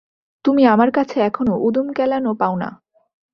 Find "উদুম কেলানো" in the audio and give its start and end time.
1.57-2.31